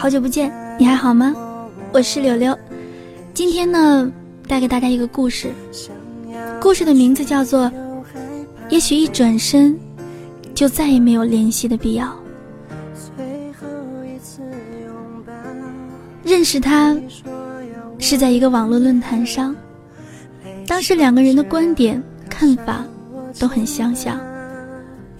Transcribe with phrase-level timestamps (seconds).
[0.00, 1.36] 好久不见，你还好吗？
[1.92, 2.58] 我是柳柳，
[3.34, 4.10] 今天呢，
[4.48, 5.52] 带给大家一个故事，
[6.58, 7.66] 故事的名字叫做
[8.70, 9.78] 《也许一转身，
[10.54, 12.06] 就再也没有联系的必要》。
[16.24, 16.96] 认识他，
[17.98, 19.54] 是在一个网络论坛上，
[20.66, 22.82] 当时两个人的观点、看法
[23.38, 24.18] 都很相像，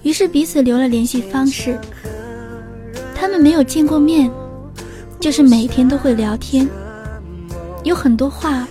[0.01, 1.77] 于是彼此留了联系方式。
[3.13, 4.27] 他们没有见过面。
[5.21, 6.67] 就是每天都会聊天，
[7.83, 8.67] 有很多话，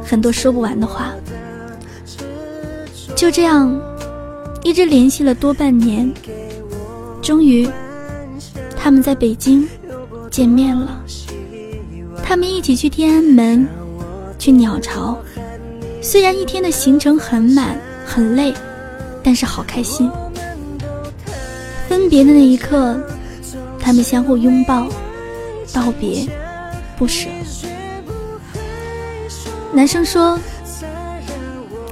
[0.00, 1.12] 很多说不完的话。
[3.16, 3.76] 就这样，
[4.62, 6.08] 一直联系了多半年，
[7.20, 7.68] 终于，
[8.76, 9.68] 他们在北京
[10.30, 11.02] 见面了。
[12.22, 13.66] 他们一起去天安门，
[14.38, 15.18] 去鸟巢。
[16.00, 17.76] 虽然一天的行程很满
[18.06, 18.54] 很累，
[19.20, 20.08] 但是好开心。
[21.88, 22.96] 分别的那一刻，
[23.80, 24.86] 他们相互拥抱。
[25.74, 26.24] 道别，
[26.96, 27.28] 不舍。
[29.72, 30.38] 男生说：“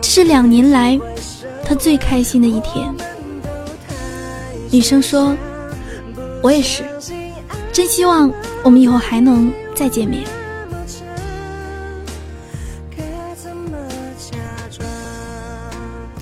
[0.00, 0.97] 这是两年来
[1.64, 2.94] 他最开心的一天。”
[4.70, 5.36] 女生说
[6.41, 6.84] ：“我也是，
[7.72, 10.22] 真希望我们以后还能再见面。”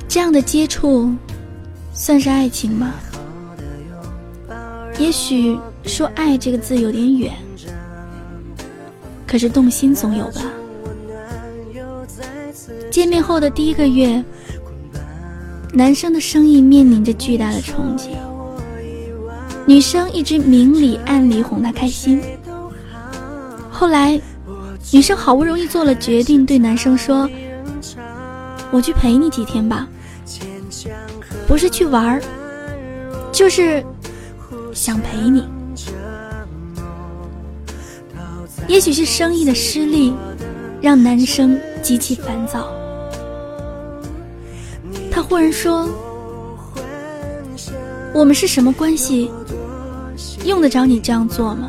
[0.09, 1.15] 这样的接触，
[1.93, 2.95] 算是爱情吗？
[4.99, 7.33] 也许说“爱”这个字有点远。
[9.31, 10.43] 可是动心总有吧。
[12.91, 14.25] 见面后的第一个月，
[15.73, 18.17] 男生的生意面临着巨大的冲击，
[19.67, 22.21] 女生一直明里暗里哄他开心。
[23.71, 24.21] 后来，
[24.93, 27.31] 女生好不容易做了决定，对男生说
[28.73, 29.87] ：“我去陪你几天吧，
[31.47, 32.23] 不是去玩儿，
[33.31, 33.81] 就是
[34.75, 35.45] 想陪你。”
[38.71, 40.15] 也许是生意的失利，
[40.81, 42.73] 让男生极其烦躁。
[45.11, 45.89] 他忽然说
[48.15, 49.29] ：“我们是什么关系？
[50.45, 51.69] 用得着你这样做吗？”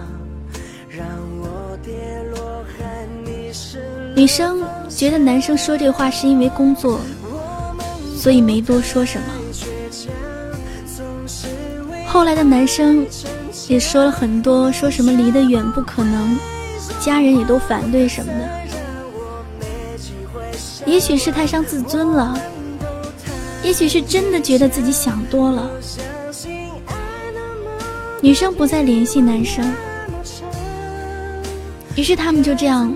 [4.16, 7.00] 女生觉得男生说这话是因为工作，
[8.16, 9.26] 所以没多说什么。
[12.06, 13.04] 后来的男生
[13.68, 16.38] 也说了很多，说什么离得远不可能。
[17.02, 18.48] 家人也都反对什么的，
[20.86, 22.40] 也许是太伤自尊了，
[23.64, 25.68] 也许是真的觉得自己想多了。
[28.22, 29.66] 女生不再联系男生，
[31.96, 32.94] 于是他们就这样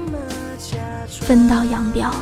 [1.09, 2.13] 分道扬镳。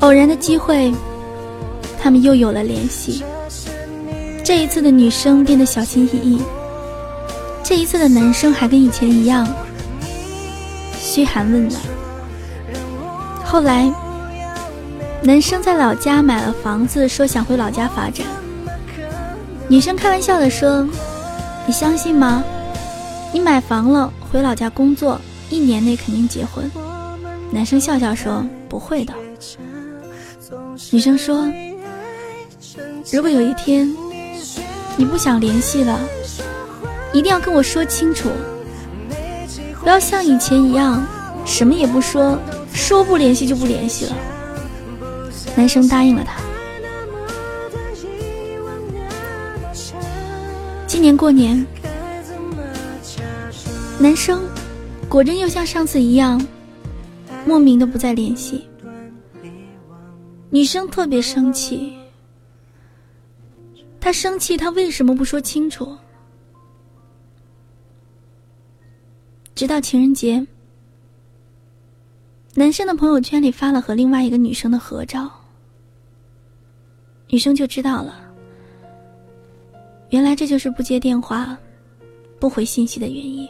[0.00, 0.92] 偶然的机会，
[1.98, 3.24] 他们又有了联系。
[4.48, 6.40] 这一次的女生变得小心翼翼，
[7.62, 9.46] 这一次的男生还跟以前一样
[10.98, 11.78] 嘘寒问暖。
[13.44, 13.92] 后来，
[15.22, 18.26] 男生在老家买了房子，说想回老家发展。
[19.68, 20.88] 女生开玩笑的说
[21.68, 22.42] ：“你相信吗？
[23.34, 25.20] 你买房了，回老家工作，
[25.50, 26.72] 一年内肯定结婚。”
[27.52, 29.12] 男生笑笑说：“不会的。”
[30.90, 31.46] 女生说
[33.12, 33.86] ：“如果有一天……”
[34.98, 35.96] 你不想联系了，
[37.12, 38.28] 一定要跟我说清楚，
[39.80, 41.06] 不要像以前一样
[41.46, 42.36] 什么也不说，
[42.74, 44.16] 说不联系就不联系了。
[45.54, 46.34] 男生答应了他。
[50.88, 51.64] 今年过年，
[54.00, 54.42] 男生
[55.08, 56.44] 果真又像上次一样，
[57.46, 58.68] 莫名的不再联系，
[60.50, 61.92] 女生特别生气。
[64.00, 65.96] 他生气，他为什么不说清楚？
[69.54, 70.46] 直到情人节，
[72.54, 75.30] 男生的朋友圈里发了和另外一个女生的合照，
[77.28, 78.20] 女生就知道了。
[80.10, 81.58] 原来这就是不接电话、
[82.38, 83.46] 不回信息的原因。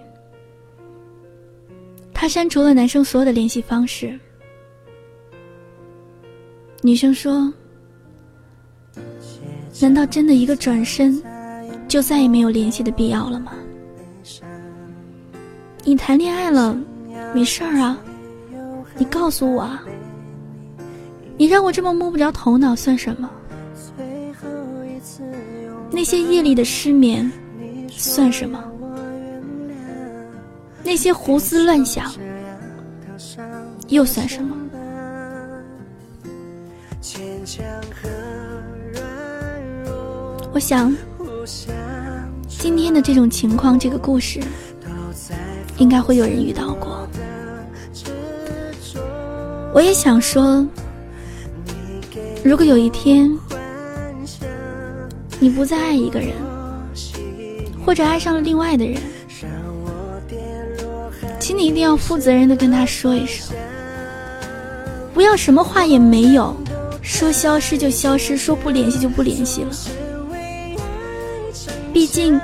[2.13, 4.19] 他删除了男生所有的联系方式。
[6.83, 7.53] 女生说。
[9.81, 11.23] 难道真的一个转身，
[11.87, 13.53] 就再也没有联系的必要了吗？
[15.85, 16.77] 你谈恋爱了，
[17.33, 17.99] 没事儿啊？
[18.97, 19.83] 你告诉我啊？
[21.37, 23.31] 你让我这么摸不着头脑算什么？
[25.91, 27.31] 那些夜里的失眠
[27.89, 28.63] 算什么？
[30.85, 32.13] 那些胡思乱想
[33.89, 34.57] 又算什么？
[40.59, 40.93] 我想，
[42.49, 44.41] 今天的这种情况，这个故事，
[45.77, 47.09] 应该会有人遇到过。
[49.73, 50.67] 我也想说，
[52.43, 53.31] 如果有一天
[55.39, 56.33] 你不再爱一个人，
[57.87, 59.01] 或者爱上了另外的人，
[61.39, 63.55] 请你一定要负责任的跟他说一声，
[65.15, 66.53] 不要什么话也没有，
[67.01, 69.71] 说消失就消失，说不联系就不联系了。
[71.99, 72.41] 毕竟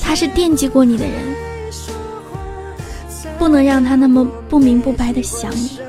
[0.00, 1.12] 他是惦记过你的人，
[3.36, 5.80] 不能让他那么不明不白的想你。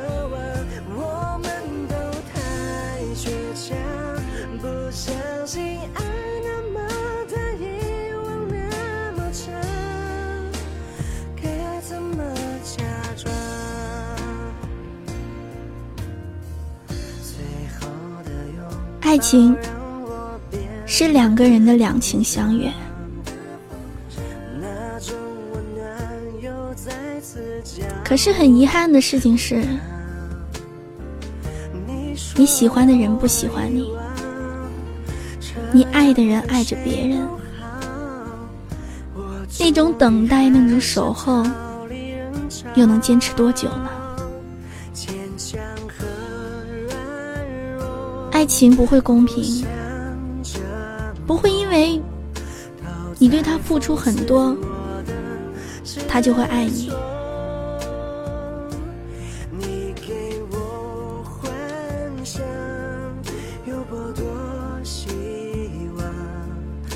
[19.02, 19.56] 爱情
[20.98, 22.72] 是两个人的两情相悦，
[28.02, 29.62] 可是很遗憾的事情是，
[32.38, 33.92] 你喜欢的人不喜欢你，
[35.74, 37.28] 你爱的人爱着别人，
[39.60, 41.46] 那种等待，那种守候，
[42.76, 43.90] 又能坚持多久呢？
[48.32, 49.66] 爱情不会公平，
[51.26, 52.02] 不会因为
[53.18, 54.56] 你对他付出很多，
[56.08, 56.92] 他就会爱你。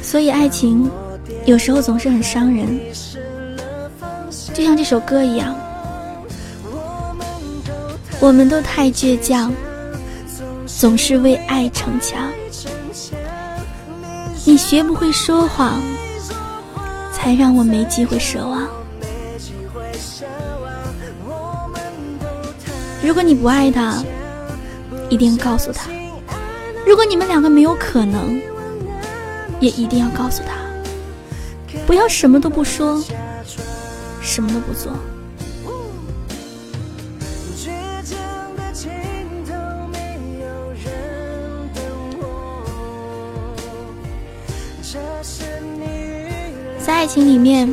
[0.01, 0.89] 所以爱情
[1.45, 2.67] 有时候总是很伤人，
[4.53, 5.55] 就像这首歌一样，
[8.19, 9.51] 我们都太倔强。
[10.65, 12.31] 总是为爱逞强，
[14.69, 15.81] 学不会说谎，
[17.11, 18.67] 才让我没机会奢望。
[23.03, 24.03] 如果你不爱他，
[25.09, 25.89] 一定告诉他；
[26.85, 28.39] 如果你们两个没有可能，
[29.59, 30.53] 也一定要告诉他。
[31.87, 33.03] 不要什么都不说，
[34.21, 34.93] 什么都不做。
[47.09, 47.67] 情里面，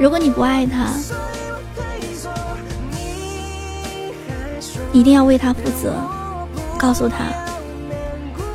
[0.00, 0.92] 如果你不爱他，
[4.92, 5.94] 一定要为他负责，
[6.76, 7.26] 告诉他，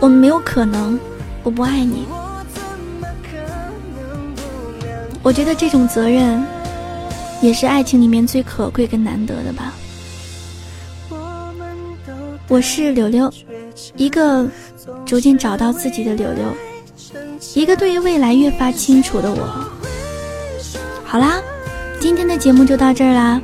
[0.02, 1.00] 我们没有可能，
[1.42, 2.06] 我不爱你。
[5.24, 6.44] 我觉得这种责任，
[7.42, 9.74] 也是爱情里面最可贵跟难得的吧。
[12.50, 13.32] 我是柳柳，
[13.96, 14.46] 一个
[15.06, 16.44] 逐渐找到自己的柳柳。
[17.54, 19.68] 一个对于未来越发清楚的我。
[21.04, 21.42] 好啦，
[22.00, 23.42] 今天的节目就到这儿啦，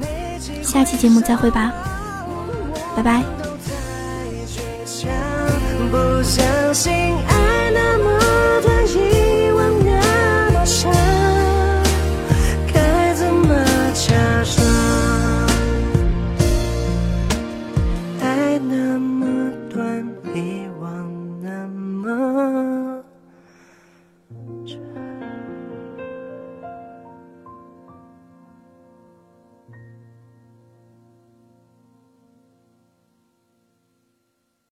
[0.63, 1.74] 下期节目再会吧，
[2.95, 3.24] 拜拜。
[5.89, 8.06] 不爱那么，
[8.88, 9.91] 遗忘那
[10.51, 10.63] 么，
[12.74, 13.55] 该怎么
[13.93, 14.58] 假装？
[18.22, 19.16] 爱那么。